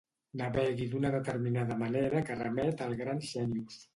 Navegui 0.39 0.87
d'una 0.93 1.11
determinada 1.15 1.77
manera 1.83 2.21
que 2.31 2.39
remet 2.41 2.83
al 2.87 2.99
gran 3.05 3.25
Xènius. 3.33 3.81